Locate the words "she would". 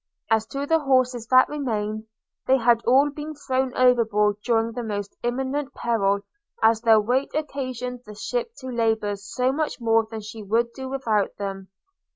10.21-10.73